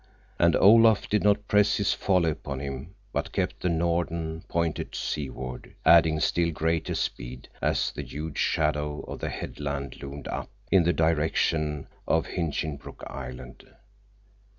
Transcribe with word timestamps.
And 0.39 0.55
Olaf 0.55 1.07
did 1.07 1.21
not 1.23 1.47
press 1.47 1.77
his 1.77 1.93
folly 1.93 2.31
upon 2.31 2.59
him, 2.59 2.95
but 3.13 3.31
kept 3.31 3.59
the 3.59 3.69
Norden 3.69 4.41
pointed 4.47 4.95
seaward, 4.95 5.75
adding 5.85 6.19
still 6.19 6.49
greater 6.49 6.95
speed 6.95 7.47
as 7.61 7.91
the 7.91 8.01
huge 8.01 8.39
shadow 8.39 9.01
of 9.01 9.19
the 9.19 9.29
headland 9.29 10.01
loomed 10.01 10.27
up 10.27 10.49
in 10.71 10.81
the 10.85 10.91
direction 10.91 11.85
of 12.07 12.25
Hinchinbrook 12.25 13.03
Island. 13.05 13.63